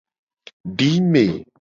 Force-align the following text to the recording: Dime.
Dime. 0.77 1.25